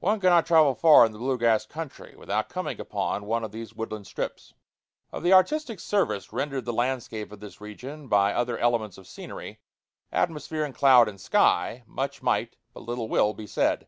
One 0.00 0.18
cannot 0.18 0.46
travel 0.46 0.74
far 0.74 1.06
in 1.06 1.12
the 1.12 1.18
blue 1.18 1.38
grass 1.38 1.64
country 1.64 2.16
without 2.16 2.48
coming 2.48 2.80
upon 2.80 3.24
one 3.26 3.44
of 3.44 3.52
these 3.52 3.72
woodland 3.72 4.04
strips. 4.08 4.52
[Illustration: 5.12 5.12
NEGRO 5.12 5.12
CABINS.] 5.12 5.18
Of 5.20 5.22
the 5.22 5.32
artistic 5.32 5.78
service 5.78 6.32
rendered 6.32 6.64
the 6.64 6.72
landscape 6.72 7.30
of 7.30 7.38
this 7.38 7.60
region 7.60 8.08
by 8.08 8.34
other 8.34 8.58
elements 8.58 8.98
of 8.98 9.06
scenery 9.06 9.60
atmosphere 10.10 10.64
and 10.64 10.74
cloud 10.74 11.08
and 11.08 11.20
sky 11.20 11.84
much 11.86 12.20
might, 12.20 12.56
but 12.74 12.80
little 12.80 13.06
will, 13.08 13.32
be 13.32 13.46
said. 13.46 13.86